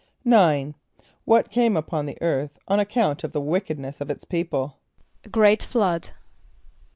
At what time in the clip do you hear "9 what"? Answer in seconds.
0.25-1.51